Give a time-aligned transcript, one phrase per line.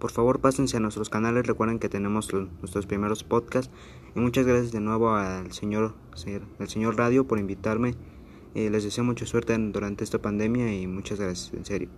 [0.00, 1.46] Por favor, pásense a nuestros canales.
[1.46, 3.70] Recuerden que tenemos nuestros primeros podcasts.
[4.16, 5.94] Y muchas gracias de nuevo al señor,
[6.58, 7.94] al señor Radio por invitarme.
[8.54, 11.90] Eh, les deseo mucha suerte durante esta pandemia y muchas gracias, en serio.